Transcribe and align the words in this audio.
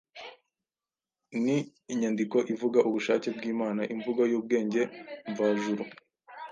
Ni 1.43 1.57
inyandiko 1.93 2.37
ivuga 2.53 2.79
ubushake 2.87 3.27
bw’Imana, 3.35 3.81
imvugo 3.93 4.21
y’ubwenge 4.31 4.81
mvajuru 5.29 5.83